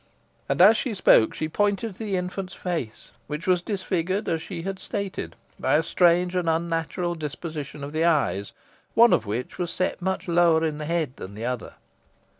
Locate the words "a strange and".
5.75-6.49